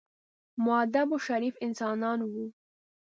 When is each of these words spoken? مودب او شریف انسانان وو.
مودب 0.65 1.07
او 1.13 1.17
شریف 1.27 1.55
انسانان 1.65 2.19
وو. 2.31 2.45